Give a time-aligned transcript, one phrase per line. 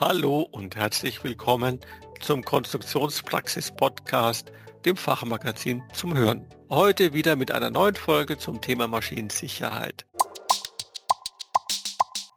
[0.00, 1.78] Hallo und herzlich willkommen
[2.20, 4.52] zum Konstruktionspraxis-Podcast,
[4.84, 6.46] dem Fachmagazin zum Hören.
[6.70, 10.06] Heute wieder mit einer neuen Folge zum Thema Maschinensicherheit.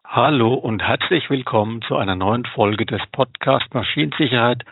[0.04, 4.64] Hallo und herzlich willkommen zu einer neuen Folge des Podcast Maschinensicherheit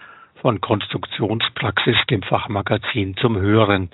[0.42, 3.90] von Konstruktionspraxis, dem Fachmagazin zum Hören.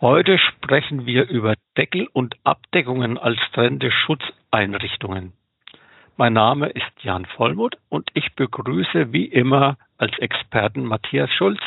[0.00, 5.32] Heute sprechen wir über Deckel und Abdeckungen als trennende Schutzeinrichtungen.
[6.20, 11.60] Mein Name ist Jan Vollmuth und ich begrüße wie immer als Experten Matthias Schulz,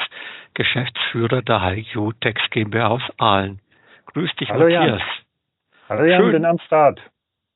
[0.55, 3.61] Geschäftsführer der HiQ Tex GmbH aus Aalen.
[4.07, 4.99] Grüß dich, Hallo Matthias.
[4.99, 5.01] Jan.
[5.87, 6.31] Hallo Jan, Schön.
[6.33, 6.99] bin am Start.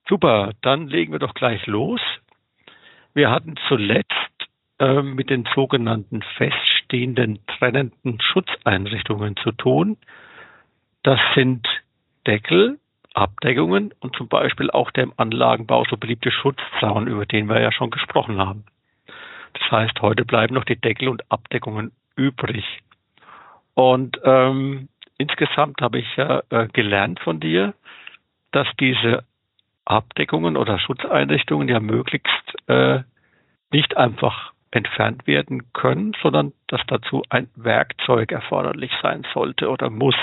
[0.08, 2.00] Super, dann legen wir doch gleich los.
[3.14, 4.48] Wir hatten zuletzt
[4.80, 9.98] äh, mit den sogenannten feststehenden trennenden Schutzeinrichtungen zu tun.
[11.03, 11.67] Das sind
[12.25, 12.80] Deckel,
[13.16, 17.72] Abdeckungen und zum Beispiel auch der im Anlagenbau so beliebte Schutzzaun, über den wir ja
[17.72, 18.66] schon gesprochen haben.
[19.54, 22.66] Das heißt, heute bleiben noch die Deckel und Abdeckungen übrig.
[23.73, 27.73] Und ähm, insgesamt habe ich ja äh, gelernt von dir,
[28.52, 29.23] dass diese
[29.86, 33.02] Abdeckungen oder Schutzeinrichtungen ja möglichst äh,
[33.72, 40.16] nicht einfach entfernt werden können, sondern dass dazu ein Werkzeug erforderlich sein sollte oder muss.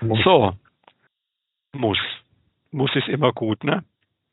[0.00, 0.22] muss.
[0.24, 0.54] So,
[1.74, 1.98] muss.
[2.74, 3.84] Muss ist immer gut, ne?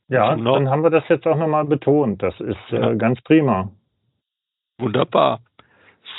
[0.07, 2.23] Ja, dann haben wir das jetzt auch nochmal betont.
[2.23, 2.91] Das ist äh, ja.
[2.91, 3.71] äh, ganz prima.
[4.79, 5.41] Wunderbar.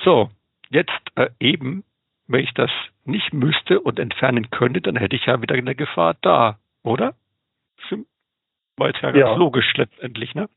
[0.04, 0.30] So,
[0.70, 1.82] jetzt äh, eben,
[2.28, 2.70] wenn ich das
[3.04, 7.14] nicht müsste und entfernen könnte, dann hätte ich ja wieder eine Gefahr da, oder?
[8.76, 9.34] War jetzt ja ganz ja.
[9.34, 10.48] logisch letztendlich, ne?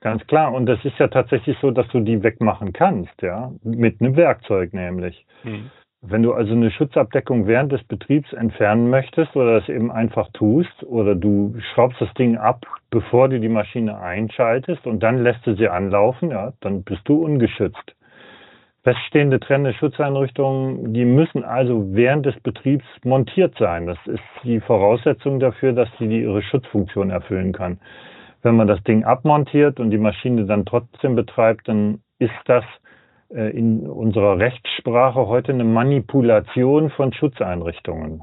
[0.00, 0.52] Ganz klar.
[0.52, 4.74] Und das ist ja tatsächlich so, dass du die wegmachen kannst, ja, mit einem Werkzeug
[4.74, 5.26] nämlich.
[5.42, 5.70] Hm.
[6.02, 10.82] Wenn du also eine Schutzabdeckung während des Betriebs entfernen möchtest oder das eben einfach tust
[10.84, 15.54] oder du schraubst das Ding ab, bevor du die Maschine einschaltest und dann lässt du
[15.56, 17.94] sie anlaufen, ja, dann bist du ungeschützt.
[18.82, 23.86] Feststehende trennende Schutzeinrichtungen, die müssen also während des Betriebs montiert sein.
[23.86, 27.78] Das ist die Voraussetzung dafür, dass sie ihre Schutzfunktion erfüllen kann.
[28.40, 32.64] Wenn man das Ding abmontiert und die Maschine dann trotzdem betreibt, dann ist das
[33.30, 38.22] in unserer Rechtssprache heute eine Manipulation von Schutzeinrichtungen.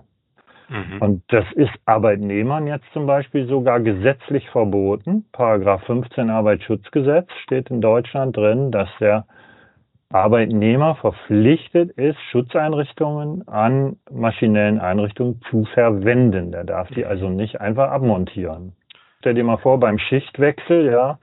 [0.70, 1.02] Mhm.
[1.02, 5.26] Und das ist Arbeitnehmern jetzt zum Beispiel sogar gesetzlich verboten.
[5.32, 9.26] Paragraph 15 Arbeitsschutzgesetz steht in Deutschland drin, dass der
[10.12, 16.52] Arbeitnehmer verpflichtet ist, Schutzeinrichtungen an maschinellen Einrichtungen zu verwenden.
[16.52, 18.74] Der darf die also nicht einfach abmontieren.
[19.20, 21.20] Stell dir mal vor, beim Schichtwechsel, ja,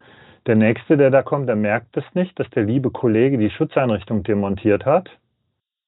[0.46, 4.22] der nächste, der da kommt, der merkt es nicht, dass der liebe Kollege die Schutzeinrichtung
[4.22, 5.08] demontiert hat.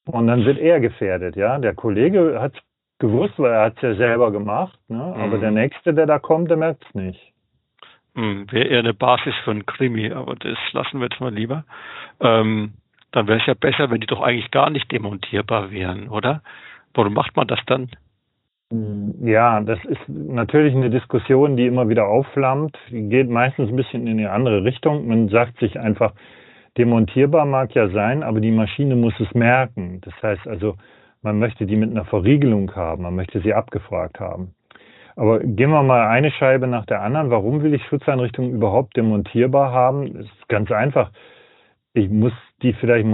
[0.06, 1.58] Und dann wird er gefährdet, ja.
[1.58, 2.60] Der Kollege hat es
[2.98, 5.02] gewusst, weil er hat es ja selber gemacht, ne?
[5.02, 5.40] aber mhm.
[5.40, 7.32] der nächste, der da kommt, der merkt es nicht.
[8.14, 11.64] Mhm, Wäre eher eine Basis für ein Krimi, aber das lassen wir jetzt mal lieber.
[12.20, 12.72] Ähm,
[13.12, 16.42] dann wäre es ja besser, wenn die doch eigentlich gar nicht demontierbar wären, oder?
[16.94, 17.90] Warum macht man das dann?
[18.72, 22.76] Ja, das ist natürlich eine Diskussion, die immer wieder aufflammt.
[22.90, 25.06] Die geht meistens ein bisschen in eine andere Richtung.
[25.06, 26.12] Man sagt sich einfach,
[26.76, 30.00] demontierbar mag ja sein, aber die Maschine muss es merken.
[30.00, 30.74] Das heißt also,
[31.22, 34.54] man möchte die mit einer Verriegelung haben, man möchte sie abgefragt haben.
[35.14, 37.30] Aber gehen wir mal eine Scheibe nach der anderen.
[37.30, 40.12] Warum will ich Schutzeinrichtungen überhaupt demontierbar haben?
[40.12, 41.12] Das ist ganz einfach.
[41.94, 42.32] Ich muss
[42.62, 43.06] die vielleicht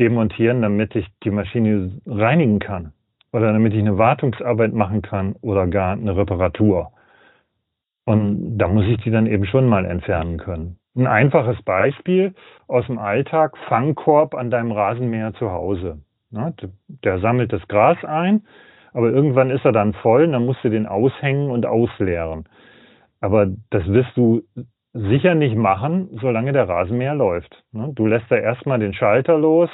[0.00, 2.93] demontieren, damit ich die Maschine reinigen kann
[3.34, 6.92] oder damit ich eine Wartungsarbeit machen kann oder gar eine Reparatur.
[8.06, 10.78] Und da muss ich die dann eben schon mal entfernen können.
[10.96, 12.34] Ein einfaches Beispiel
[12.68, 15.98] aus dem Alltag, Fangkorb an deinem Rasenmäher zu Hause.
[16.30, 18.42] Der sammelt das Gras ein,
[18.92, 22.44] aber irgendwann ist er dann voll, dann musst du den aushängen und ausleeren.
[23.20, 24.42] Aber das wirst du
[24.92, 27.64] sicher nicht machen, solange der Rasenmäher läuft.
[27.72, 29.70] Du lässt da erstmal den Schalter los,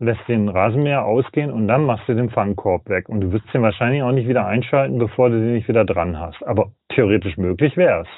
[0.00, 3.08] lässt den Rasenmäher ausgehen und dann machst du den Fangkorb weg.
[3.08, 6.18] Und du wirst den wahrscheinlich auch nicht wieder einschalten, bevor du den nicht wieder dran
[6.18, 6.42] hast.
[6.46, 8.08] Aber theoretisch möglich wäre es.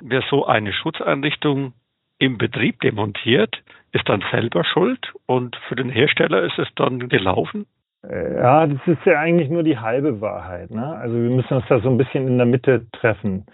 [0.00, 1.72] Wer so eine Schutzeinrichtung
[2.18, 3.62] im Betrieb demontiert,
[3.92, 7.66] ist dann selber schuld und für den Hersteller ist es dann gelaufen?
[8.06, 10.70] Äh, ja, das ist ja eigentlich nur die halbe Wahrheit.
[10.70, 10.86] Ne?
[10.86, 13.46] Also wir müssen uns da so ein bisschen in der Mitte treffen.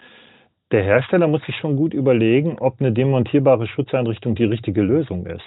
[0.72, 5.44] Der Hersteller muss sich schon gut überlegen, ob eine demontierbare Schutzeinrichtung die richtige Lösung ist.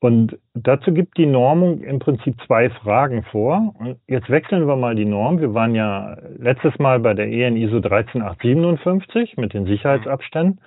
[0.00, 3.74] Und dazu gibt die Normung im Prinzip zwei Fragen vor.
[3.78, 5.40] Und jetzt wechseln wir mal die Norm.
[5.40, 10.60] Wir waren ja letztes Mal bei der EN ISO 13857 mit den Sicherheitsabständen.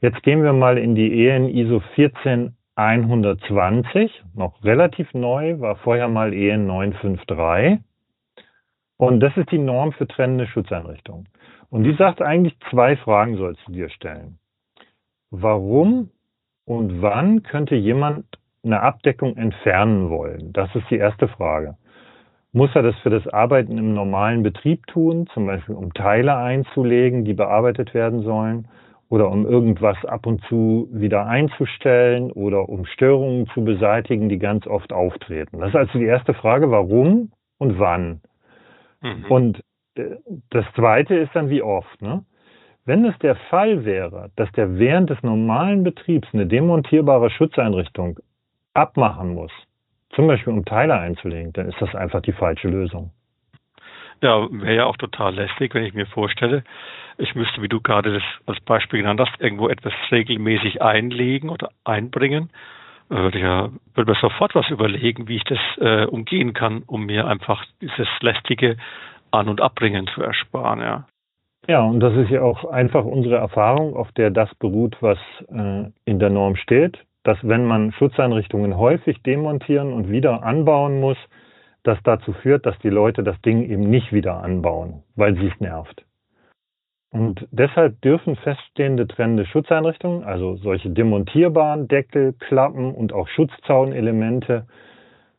[0.00, 6.34] Jetzt gehen wir mal in die EN ISO 14120, noch relativ neu, war vorher mal
[6.34, 7.78] EN 953.
[8.96, 11.28] Und das ist die Norm für trennende Schutzeinrichtungen.
[11.70, 14.38] Und die sagt eigentlich, zwei Fragen sollst du dir stellen.
[15.30, 16.10] Warum
[16.64, 18.24] und wann könnte jemand
[18.64, 20.52] eine Abdeckung entfernen wollen?
[20.52, 21.76] Das ist die erste Frage.
[22.52, 27.24] Muss er das für das Arbeiten im normalen Betrieb tun, zum Beispiel um Teile einzulegen,
[27.24, 28.68] die bearbeitet werden sollen,
[29.08, 34.66] oder um irgendwas ab und zu wieder einzustellen oder um Störungen zu beseitigen, die ganz
[34.66, 35.60] oft auftreten?
[35.60, 38.20] Das ist also die erste Frage, warum und wann?
[39.02, 39.24] Mhm.
[39.28, 39.60] Und
[39.96, 40.16] äh,
[40.50, 42.02] das zweite ist dann wie oft.
[42.02, 42.24] Ne?
[42.86, 48.18] Wenn es der Fall wäre, dass der während des normalen Betriebs eine demontierbare Schutzeinrichtung
[48.74, 49.52] abmachen muss,
[50.10, 53.10] zum Beispiel um Teile einzulegen, dann ist das einfach die falsche Lösung.
[54.22, 56.64] Ja, wäre ja auch total lästig, wenn ich mir vorstelle,
[57.18, 61.70] ich müsste, wie du gerade das als Beispiel genannt hast, irgendwo etwas regelmäßig einlegen oder
[61.84, 62.50] einbringen.
[63.08, 67.26] Würde ja, würde mir sofort was überlegen, wie ich das äh, umgehen kann, um mir
[67.26, 68.76] einfach dieses lästige
[69.30, 71.06] An- und Abbringen zu ersparen, ja.
[71.66, 75.18] Ja, und das ist ja auch einfach unsere Erfahrung, auf der das beruht, was
[75.48, 81.18] äh, in der Norm steht, dass wenn man Schutzeinrichtungen häufig demontieren und wieder anbauen muss,
[81.82, 85.60] das dazu führt, dass die Leute das Ding eben nicht wieder anbauen, weil sie es
[85.60, 86.04] nervt.
[87.10, 94.66] Und deshalb dürfen feststehende trennende Schutzeinrichtungen, also solche demontierbaren Deckel, Klappen und auch Schutzzaunelemente,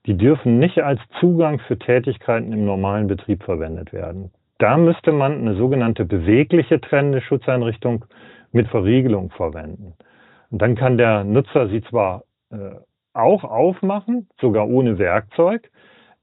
[0.05, 4.31] die dürfen nicht als Zugang für Tätigkeiten im normalen Betrieb verwendet werden.
[4.57, 8.05] Da müsste man eine sogenannte bewegliche trennende Schutzeinrichtung
[8.53, 9.95] mit Verriegelung verwenden.
[10.55, 12.77] Und dann kann der Nutzer sie zwar äh,
[13.11, 15.69] auch aufmachen, sogar ohne Werkzeug,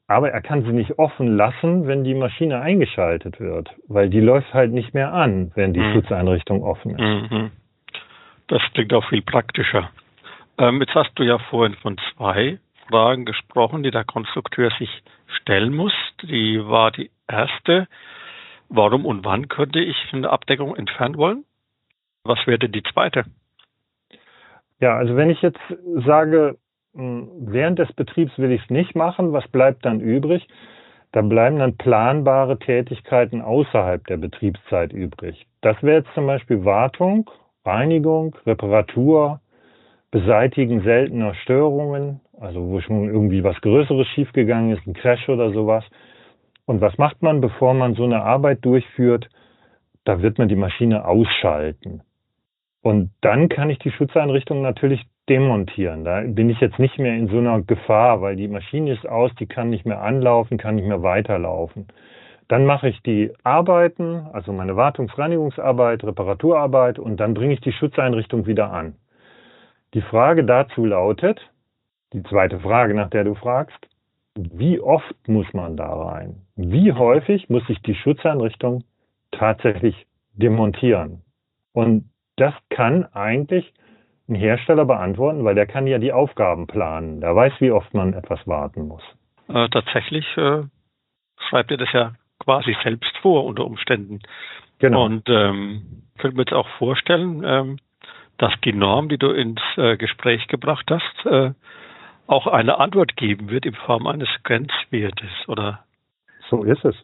[0.06, 4.55] aber er kann sie nicht offen lassen, wenn die Maschine eingeschaltet wird, weil die läuft
[4.55, 5.93] halt nicht mehr an, wenn die mhm.
[5.93, 7.31] Schutzeinrichtung offen ist.
[7.31, 7.50] Mhm.
[8.46, 9.90] Das klingt auch viel praktischer.
[10.56, 12.58] Ähm, jetzt hast du ja vorhin von zwei
[12.88, 15.02] Fragen gesprochen, die der Konstrukteur sich
[15.43, 15.93] stellen muss.
[16.23, 17.87] Die war die erste,
[18.70, 21.44] warum und wann könnte ich eine Abdeckung entfernen wollen?
[22.25, 23.26] Was wäre die zweite?
[24.82, 25.61] Ja, also wenn ich jetzt
[26.05, 26.58] sage,
[26.94, 30.49] hm, während des Betriebs will ich es nicht machen, was bleibt dann übrig?
[31.12, 35.46] Da bleiben dann planbare Tätigkeiten außerhalb der Betriebszeit übrig.
[35.61, 37.31] Das wäre jetzt zum Beispiel Wartung,
[37.64, 39.40] Reinigung, Reparatur,
[40.11, 45.84] Beseitigen seltener Störungen, also wo schon irgendwie was Größeres schiefgegangen ist, ein Crash oder sowas.
[46.67, 49.29] Und was macht man, bevor man so eine Arbeit durchführt?
[50.05, 52.02] Da wird man die Maschine ausschalten.
[52.82, 56.05] Und dann kann ich die Schutzeinrichtung natürlich demontieren.
[56.05, 59.32] Da bin ich jetzt nicht mehr in so einer Gefahr, weil die Maschine ist aus,
[59.37, 61.87] die kann nicht mehr anlaufen, kann nicht mehr weiterlaufen.
[62.49, 68.46] Dann mache ich die Arbeiten, also meine Wartungsreinigungsarbeit, Reparaturarbeit und dann bringe ich die Schutzeinrichtung
[68.46, 68.96] wieder an.
[69.94, 71.40] Die Frage dazu lautet,
[72.12, 73.79] die zweite Frage, nach der du fragst,
[74.34, 76.43] wie oft muss man da rein?
[76.56, 78.82] Wie häufig muss ich die Schutzeinrichtung
[79.31, 81.23] tatsächlich demontieren?
[81.73, 83.73] Und das kann eigentlich
[84.29, 87.20] ein Hersteller beantworten, weil der kann ja die Aufgaben planen.
[87.20, 89.02] Der weiß, wie oft man etwas warten muss.
[89.49, 90.62] Äh, tatsächlich äh,
[91.49, 94.20] schreibt er das ja quasi selbst vor unter Umständen.
[94.79, 95.05] Genau.
[95.05, 97.76] Und ähm, könnte mir jetzt auch vorstellen, ähm,
[98.38, 101.52] dass die Norm, die du ins äh, Gespräch gebracht hast, äh,
[102.26, 105.84] auch eine Antwort geben wird in Form eines Grenzwertes, oder?
[106.49, 106.96] So ist es.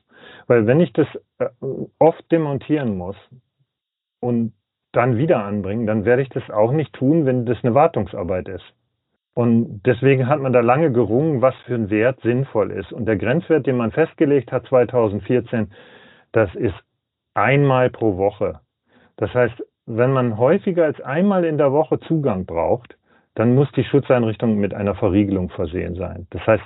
[0.46, 1.06] Weil wenn ich das
[1.38, 1.48] äh,
[1.98, 3.16] oft demontieren muss
[4.20, 4.52] und
[4.92, 8.64] dann wieder anbringen, dann werde ich das auch nicht tun, wenn das eine Wartungsarbeit ist.
[9.34, 12.92] Und deswegen hat man da lange gerungen, was für ein Wert sinnvoll ist.
[12.92, 15.70] Und der Grenzwert, den man festgelegt hat 2014,
[16.32, 16.74] das ist
[17.34, 18.60] einmal pro Woche.
[19.16, 22.96] Das heißt, wenn man häufiger als einmal in der Woche Zugang braucht,
[23.36, 26.26] dann muss die Schutzeinrichtung mit einer Verriegelung versehen sein.
[26.30, 26.64] Das heißt,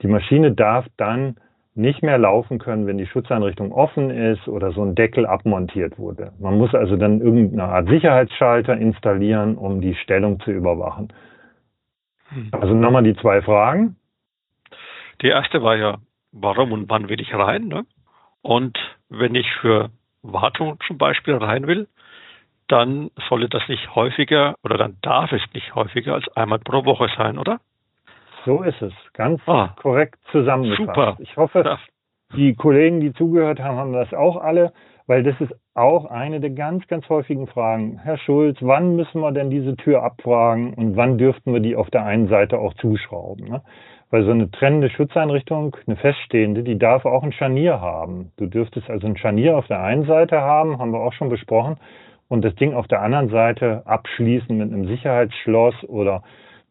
[0.00, 1.36] die Maschine darf dann
[1.74, 6.32] nicht mehr laufen können, wenn die Schutzeinrichtung offen ist oder so ein Deckel abmontiert wurde.
[6.38, 11.12] Man muss also dann irgendeine Art Sicherheitsschalter installieren, um die Stellung zu überwachen.
[12.28, 12.48] Hm.
[12.52, 13.96] Also nochmal die zwei Fragen.
[15.22, 15.98] Die erste war ja,
[16.32, 17.66] warum und wann will ich rein?
[17.66, 17.84] Ne?
[18.42, 18.78] Und
[19.08, 19.90] wenn ich für
[20.22, 21.88] Wartung zum Beispiel rein will,
[22.68, 27.08] dann solle das nicht häufiger oder dann darf es nicht häufiger als einmal pro Woche
[27.16, 27.60] sein, oder?
[28.44, 28.92] So ist es.
[29.14, 30.86] Ganz ah, korrekt zusammengefasst.
[30.86, 31.16] Super.
[31.18, 31.78] Ich hoffe, ja.
[32.36, 34.72] die Kollegen, die zugehört haben, haben das auch alle,
[35.06, 37.98] weil das ist auch eine der ganz, ganz häufigen Fragen.
[38.02, 41.90] Herr Schulz, wann müssen wir denn diese Tür abfragen und wann dürften wir die auf
[41.90, 43.48] der einen Seite auch zuschrauben?
[43.48, 43.62] Ne?
[44.10, 48.32] Weil so eine trennende Schutzeinrichtung, eine feststehende, die darf auch ein Scharnier haben.
[48.36, 51.78] Du dürftest also ein Scharnier auf der einen Seite haben, haben wir auch schon besprochen,
[52.28, 56.22] und das Ding auf der anderen Seite abschließen mit einem Sicherheitsschloss oder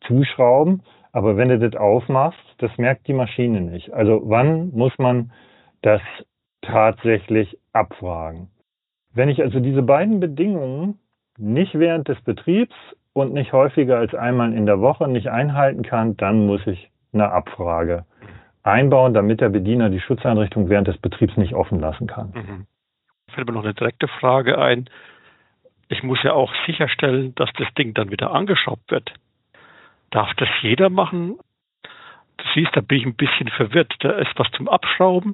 [0.08, 0.82] zuschrauben.
[1.13, 3.93] Aber wenn du das aufmachst, das merkt die Maschine nicht.
[3.93, 5.32] Also wann muss man
[5.84, 6.01] das
[6.62, 8.50] tatsächlich abfragen?
[9.13, 11.00] Wenn ich also diese beiden Bedingungen
[11.38, 12.74] nicht während des Betriebs
[13.13, 17.32] und nicht häufiger als einmal in der Woche nicht einhalten kann, dann muss ich eine
[17.32, 18.05] Abfrage
[18.63, 22.32] einbauen, damit der Bediener die Schutzeinrichtung während des Betriebs nicht offen lassen kann.
[22.34, 22.65] Mhm.
[23.34, 24.89] Fällt mir noch eine direkte Frage ein.
[25.89, 29.13] Ich muss ja auch sicherstellen, dass das Ding dann wieder angeschraubt wird.
[30.13, 31.39] Darf das jeder machen?
[32.38, 33.91] Du siehst, da bin ich ein bisschen verwirrt.
[34.01, 35.34] Da ist was zum Abschrauben.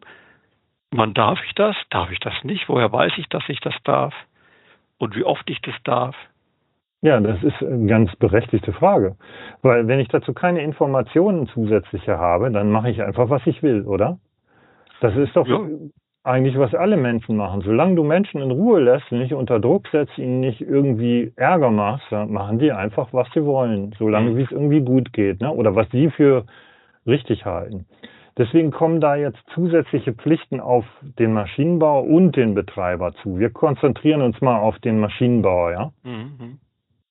[0.92, 1.76] Wann darf ich das?
[1.90, 2.70] Darf ich das nicht?
[2.70, 4.14] Woher weiß ich, dass ich das darf?
[4.98, 6.16] Und wie oft ich das darf?
[7.02, 9.18] Ja, das ist eine ganz berechtigte Frage.
[9.62, 13.84] Weil wenn ich dazu keine Informationen zusätzliche habe, dann mache ich einfach, was ich will,
[13.84, 14.18] oder?
[15.02, 15.60] Das ist doch ja.
[16.24, 17.62] Eigentlich, was alle Menschen machen.
[17.62, 22.06] Solange du Menschen in Ruhe lässt, nicht unter Druck setzt, ihnen nicht irgendwie Ärger machst,
[22.12, 23.96] dann machen die einfach, was sie wollen.
[23.98, 24.38] Solange mhm.
[24.38, 25.52] wie es irgendwie gut geht, ne?
[25.52, 26.46] oder was sie für
[27.08, 27.86] richtig halten.
[28.38, 33.38] Deswegen kommen da jetzt zusätzliche Pflichten auf den Maschinenbau und den Betreiber zu.
[33.38, 35.92] Wir konzentrieren uns mal auf den Maschinenbauer, ja.
[36.04, 36.60] Mhm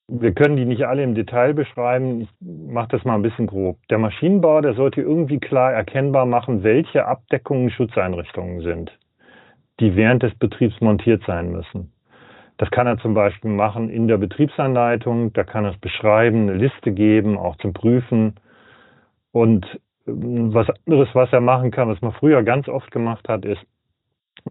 [0.09, 2.23] wir können die nicht alle im Detail beschreiben.
[2.23, 3.77] Ich mache das mal ein bisschen grob.
[3.91, 8.99] Der Maschinenbauer, der sollte irgendwie klar erkennbar machen, welche Abdeckungen Schutzeinrichtungen sind,
[9.81, 11.93] die während des Betriebs montiert sein müssen.
[12.57, 16.55] Das kann er zum Beispiel machen in der Betriebsanleitung, da kann er es beschreiben, eine
[16.55, 18.35] Liste geben, auch zum Prüfen.
[19.31, 19.67] Und
[20.09, 23.63] ähm, was anderes, was er machen kann, was man früher ganz oft gemacht hat, ist,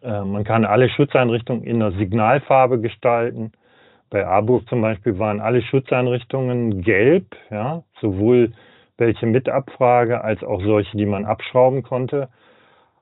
[0.03, 3.51] äh, man kann alle Schutzeinrichtungen in einer Signalfarbe gestalten
[4.09, 8.53] bei Aburg zum Beispiel waren alle Schutzeinrichtungen gelb, ja, sowohl
[8.97, 12.29] welche mit Abfrage als auch solche, die man abschrauben konnte.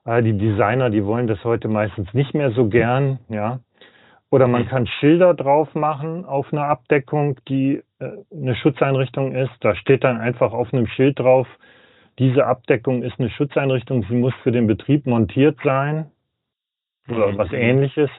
[0.06, 3.60] Äh, die Designer, die wollen das heute meistens nicht mehr so gern, ja.
[4.32, 9.54] Oder man kann Schilder drauf machen auf einer Abdeckung, die äh, eine Schutzeinrichtung ist.
[9.62, 11.48] Da steht dann einfach auf einem Schild drauf,
[12.20, 16.12] diese Abdeckung ist eine Schutzeinrichtung, sie muss für den Betrieb montiert sein
[17.10, 18.10] oder was ähnliches.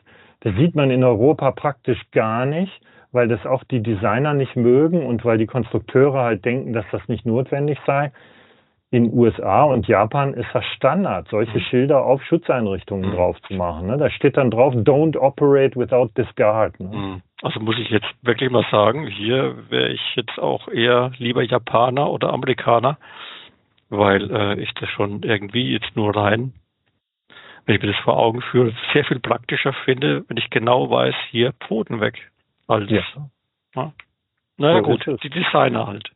[0.40, 2.72] Das sieht man in Europa praktisch gar nicht,
[3.12, 7.06] weil das auch die Designer nicht mögen und weil die Konstrukteure halt denken, dass das
[7.08, 8.12] nicht notwendig sei.
[8.90, 11.62] In USA und Japan ist das Standard, solche mhm.
[11.62, 13.14] Schilder auf Schutzeinrichtungen mhm.
[13.14, 13.88] drauf zu machen.
[13.88, 13.96] Ne?
[13.96, 16.78] Da steht dann drauf, don't operate without discard.
[16.78, 16.96] Ne?
[16.96, 17.22] Mhm.
[17.42, 22.10] Also muss ich jetzt wirklich mal sagen, hier wäre ich jetzt auch eher lieber Japaner
[22.10, 22.96] oder Amerikaner,
[23.90, 26.52] weil äh, ich das schon irgendwie jetzt nur rein
[27.66, 31.14] wenn ich mir das vor Augen führe, sehr viel praktischer finde, wenn ich genau weiß,
[31.30, 32.30] hier Pfoten weg.
[32.68, 33.02] Als, ja.
[33.74, 33.92] Na,
[34.56, 36.10] naja, so gut, die Designer halt.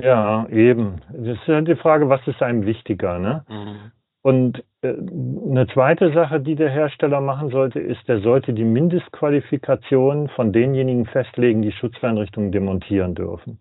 [0.00, 1.02] Ja, eben.
[1.10, 3.44] Das ist ja die Frage, was ist einem wichtiger, ne?
[3.48, 3.92] Mhm.
[4.22, 10.28] Und äh, eine zweite Sache, die der Hersteller machen sollte, ist, er sollte die Mindestqualifikation
[10.30, 13.58] von denjenigen festlegen, die Schutzeinrichtungen demontieren dürfen.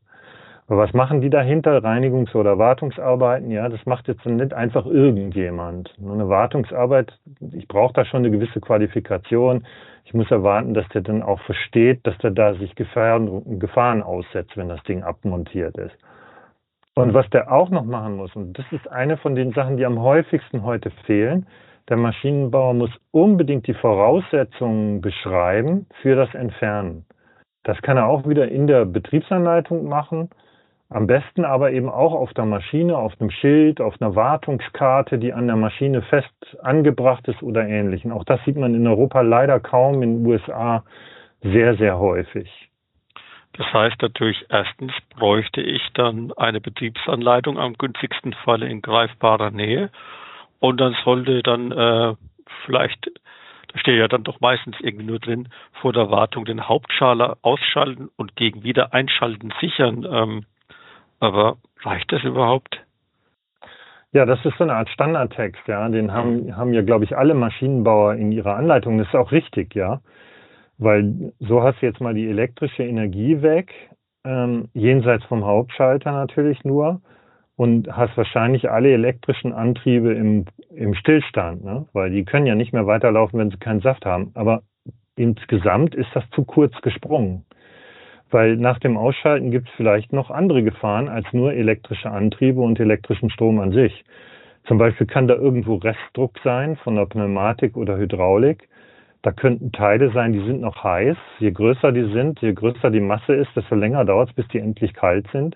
[0.67, 1.83] Aber was machen die dahinter?
[1.83, 3.51] Reinigungs- oder Wartungsarbeiten?
[3.51, 5.93] Ja, das macht jetzt nicht einfach irgendjemand.
[5.99, 7.19] Nur eine Wartungsarbeit,
[7.51, 9.65] ich brauche da schon eine gewisse Qualifikation.
[10.05, 14.55] Ich muss erwarten, dass der dann auch versteht, dass der da sich Gefahren, Gefahren aussetzt,
[14.55, 15.95] wenn das Ding abmontiert ist.
[16.95, 19.85] Und was der auch noch machen muss, und das ist eine von den Sachen, die
[19.85, 21.47] am häufigsten heute fehlen,
[21.89, 27.05] der Maschinenbauer muss unbedingt die Voraussetzungen beschreiben für das Entfernen.
[27.63, 30.29] Das kann er auch wieder in der Betriebsanleitung machen.
[30.93, 35.33] Am besten aber eben auch auf der Maschine, auf einem Schild, auf einer Wartungskarte, die
[35.33, 36.29] an der Maschine fest
[36.61, 38.11] angebracht ist oder ähnlichen.
[38.11, 40.83] Auch das sieht man in Europa leider kaum, in den USA
[41.41, 42.69] sehr, sehr häufig.
[43.53, 49.89] Das heißt natürlich, erstens bräuchte ich dann eine Betriebsanleitung am günstigsten Falle in greifbarer Nähe
[50.59, 52.13] und dann sollte dann äh,
[52.65, 53.09] vielleicht,
[53.73, 55.49] da steht ja dann doch meistens irgendwie nur drin,
[55.81, 60.07] vor der Wartung den Hauptschaler ausschalten und gegen Wiedereinschalten sichern.
[60.07, 60.45] Ähm,
[61.23, 62.83] aber reicht das überhaupt?
[64.11, 65.89] Ja, das ist so eine Art Standardtext, ja.
[65.89, 68.99] Den haben, haben ja, glaube ich, alle Maschinenbauer in ihrer Anleitung.
[68.99, 70.01] Das ist auch richtig, ja.
[70.77, 73.73] Weil so hast du jetzt mal die elektrische Energie weg,
[74.23, 77.01] ähm, jenseits vom Hauptschalter natürlich nur,
[77.55, 81.85] und hast wahrscheinlich alle elektrischen Antriebe im, im Stillstand, ne?
[81.93, 84.31] weil die können ja nicht mehr weiterlaufen, wenn sie keinen Saft haben.
[84.33, 84.63] Aber
[85.15, 87.45] insgesamt ist das zu kurz gesprungen.
[88.33, 92.79] Weil nach dem Ausschalten gibt es vielleicht noch andere Gefahren als nur elektrische Antriebe und
[92.79, 94.03] elektrischen Strom an sich.
[94.65, 98.67] Zum Beispiel kann da irgendwo Restdruck sein von der Pneumatik oder Hydraulik.
[99.21, 101.15] Da könnten Teile sein, die sind noch heiß.
[101.39, 104.59] Je größer die sind, je größer die Masse ist, desto länger dauert es, bis die
[104.59, 105.55] endlich kalt sind.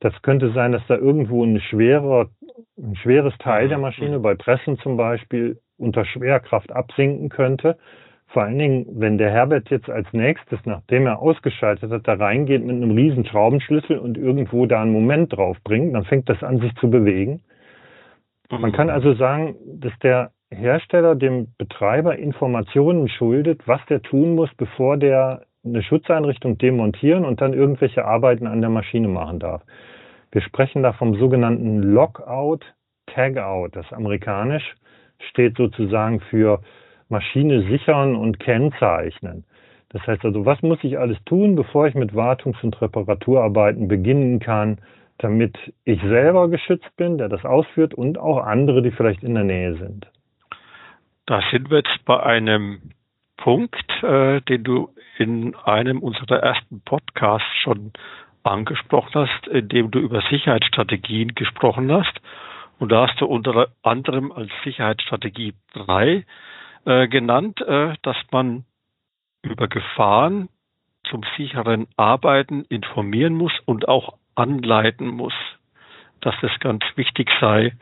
[0.00, 2.28] Das könnte sein, dass da irgendwo ein, schwerer,
[2.76, 7.78] ein schweres Teil der Maschine, bei Pressen zum Beispiel, unter Schwerkraft absinken könnte
[8.32, 12.64] vor allen Dingen, wenn der Herbert jetzt als nächstes, nachdem er ausgeschaltet hat, da reingeht
[12.64, 16.58] mit einem riesen Schraubenschlüssel und irgendwo da einen Moment drauf bringt, dann fängt das an,
[16.58, 17.42] sich zu bewegen.
[18.50, 24.50] Man kann also sagen, dass der Hersteller dem Betreiber Informationen schuldet, was der tun muss,
[24.56, 29.62] bevor der eine Schutzeinrichtung demontieren und dann irgendwelche Arbeiten an der Maschine machen darf.
[30.32, 32.60] Wir sprechen da vom sogenannten Lockout,
[33.06, 33.70] Tagout.
[33.72, 34.74] Das amerikanisch
[35.30, 36.60] steht sozusagen für
[37.12, 39.44] Maschine sichern und kennzeichnen.
[39.90, 44.40] Das heißt also, was muss ich alles tun, bevor ich mit Wartungs- und Reparaturarbeiten beginnen
[44.40, 44.78] kann,
[45.18, 49.44] damit ich selber geschützt bin, der das ausführt und auch andere, die vielleicht in der
[49.44, 50.06] Nähe sind.
[51.26, 52.90] Da sind wir jetzt bei einem
[53.36, 54.88] Punkt, äh, den du
[55.18, 57.92] in einem unserer ersten Podcasts schon
[58.42, 62.20] angesprochen hast, in dem du über Sicherheitsstrategien gesprochen hast.
[62.78, 66.24] Und da hast du unter anderem als Sicherheitsstrategie 3
[66.84, 68.64] äh, genannt, äh, dass man
[69.42, 70.48] über Gefahren
[71.04, 75.34] zum sicheren Arbeiten informieren muss und auch anleiten muss,
[76.20, 77.72] dass es ganz wichtig sei,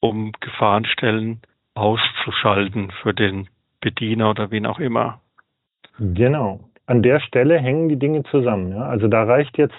[0.00, 1.40] um Gefahrenstellen
[1.74, 3.48] auszuschalten für den
[3.80, 5.20] Bediener oder wen auch immer.
[5.98, 6.60] Genau.
[6.86, 8.72] An der Stelle hängen die Dinge zusammen.
[8.72, 8.82] Ja?
[8.82, 9.76] Also da reicht jetzt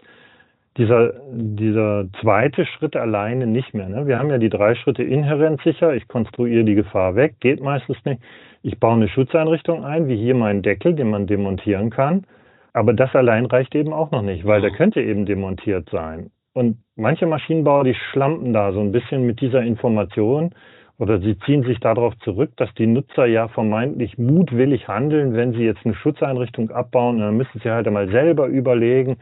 [0.78, 3.90] dieser, dieser zweite Schritt alleine nicht mehr.
[3.90, 4.08] Ne?
[4.08, 5.94] Wir haben ja die drei Schritte inhärent sicher.
[5.94, 8.22] Ich konstruiere die Gefahr weg, geht meistens nicht.
[8.64, 12.26] Ich baue eine Schutzeinrichtung ein, wie hier meinen Deckel, den man demontieren kann.
[12.74, 16.32] Aber das allein reicht eben auch noch nicht, weil der könnte eben demontiert sein.
[16.54, 20.54] Und manche Maschinenbauer, die schlampen da so ein bisschen mit dieser Information
[21.00, 25.64] oder sie ziehen sich darauf zurück, dass die Nutzer ja vermeintlich mutwillig handeln, wenn sie
[25.64, 27.16] jetzt eine Schutzeinrichtung abbauen.
[27.16, 29.18] Und dann müssen sie halt einmal selber überlegen,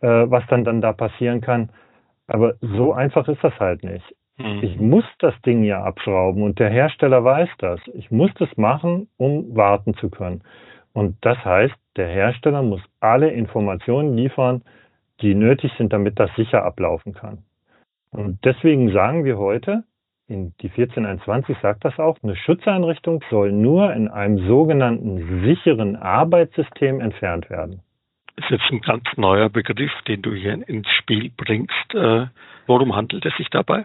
[0.00, 1.70] äh, was dann, dann da passieren kann.
[2.26, 4.04] Aber so einfach ist das halt nicht.
[4.38, 4.62] Mhm.
[4.62, 7.80] Ich muss das Ding ja abschrauben und der Hersteller weiß das.
[7.94, 10.42] Ich muss das machen, um warten zu können.
[10.92, 14.62] Und das heißt, der Hersteller muss alle Informationen liefern,
[15.20, 17.38] die nötig sind, damit das sicher ablaufen kann.
[18.10, 19.84] Und deswegen sagen wir heute,
[20.26, 27.00] in die 1421 sagt das auch, eine Schutzeinrichtung soll nur in einem sogenannten sicheren Arbeitssystem
[27.00, 27.82] entfernt werden.
[28.40, 31.94] Das ist jetzt ein ganz neuer Begriff, den du hier ins Spiel bringst.
[31.94, 32.26] Äh,
[32.66, 33.84] worum handelt es sich dabei?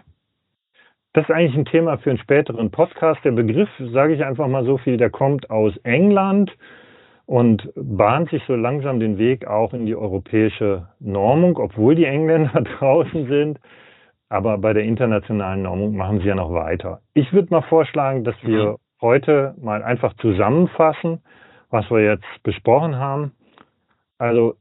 [1.12, 3.22] Das ist eigentlich ein Thema für einen späteren Podcast.
[3.22, 6.56] Der Begriff, sage ich einfach mal so viel, der kommt aus England
[7.26, 12.62] und bahnt sich so langsam den Weg auch in die europäische Normung, obwohl die Engländer
[12.78, 13.60] draußen sind.
[14.30, 17.00] Aber bei der internationalen Normung machen sie ja noch weiter.
[17.12, 18.76] Ich würde mal vorschlagen, dass wir mhm.
[19.02, 21.20] heute mal einfach zusammenfassen,
[21.68, 23.32] was wir jetzt besprochen haben.
[24.18, 24.54] Also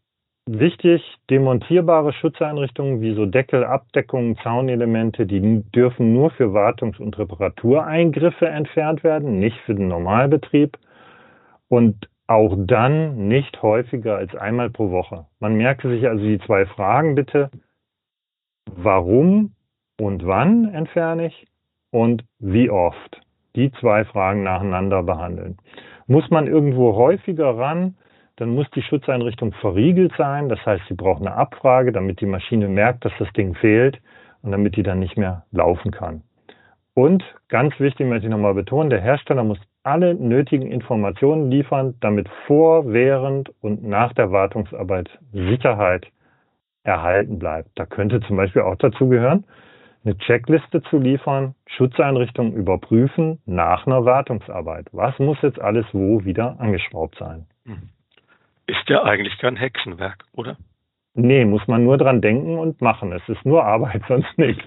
[0.46, 8.48] wichtig, demontierbare Schutzeinrichtungen wie so Deckel, Abdeckungen, Zaunelemente, die dürfen nur für Wartungs- und Reparatureingriffe
[8.48, 10.78] entfernt werden, nicht für den Normalbetrieb.
[11.68, 15.26] Und auch dann nicht häufiger als einmal pro Woche.
[15.40, 17.52] Man merke sich also die zwei Fragen bitte.
[18.76, 19.54] Warum
[20.00, 21.48] und wann entferne ich
[21.92, 23.22] und wie oft?
[23.56, 25.58] Die zwei Fragen nacheinander behandeln.
[26.08, 27.96] Muss man irgendwo häufiger ran,
[28.38, 30.50] dann muss die Schutzeinrichtung verriegelt sein.
[30.50, 34.00] Das heißt, sie braucht eine Abfrage, damit die Maschine merkt, dass das Ding fehlt
[34.42, 36.22] und damit die dann nicht mehr laufen kann.
[36.94, 42.28] Und ganz wichtig möchte ich nochmal betonen, der Hersteller muss alle nötigen Informationen liefern, damit
[42.48, 46.08] vor, während und nach der Wartungsarbeit Sicherheit
[46.84, 47.70] erhalten bleibt.
[47.76, 49.44] Da könnte zum Beispiel auch dazu gehören,
[50.06, 54.88] eine Checkliste zu liefern, Schutzeinrichtungen überprüfen nach einer Wartungsarbeit.
[54.92, 57.46] Was muss jetzt alles wo wieder angeschraubt sein?
[57.66, 57.90] Mhm.
[58.68, 60.58] Ist ja eigentlich kein Hexenwerk, oder?
[61.14, 63.12] Nee, muss man nur dran denken und machen.
[63.14, 64.64] Es ist nur Arbeit, sonst nichts.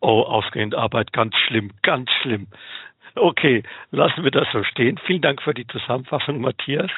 [0.00, 2.48] Oh, ausgehend Arbeit, ganz schlimm, ganz schlimm.
[3.14, 4.98] Okay, lassen wir das so stehen.
[5.06, 6.90] Vielen Dank für die Zusammenfassung, Matthias.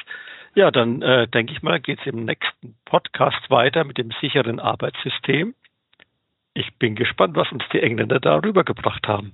[0.55, 4.59] Ja, dann äh, denke ich mal, geht es im nächsten Podcast weiter mit dem sicheren
[4.59, 5.53] Arbeitssystem.
[6.53, 9.33] Ich bin gespannt, was uns die Engländer darüber gebracht haben.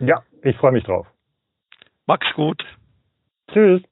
[0.00, 1.06] Ja, ich freue mich drauf.
[2.06, 2.64] Max gut.
[3.52, 3.82] Tschüss.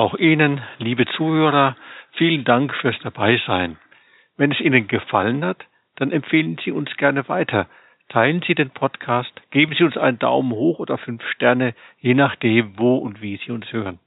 [0.00, 1.76] Auch Ihnen, liebe Zuhörer,
[2.12, 3.76] vielen Dank fürs Dabeisein.
[4.38, 7.68] Wenn es Ihnen gefallen hat, dann empfehlen Sie uns gerne weiter.
[8.08, 12.78] Teilen Sie den Podcast, geben Sie uns einen Daumen hoch oder fünf Sterne, je nachdem,
[12.78, 13.98] wo und wie Sie uns hören.